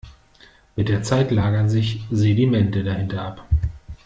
[0.75, 3.47] Mit der Zeit lagern sich Sedimente dahinter ab.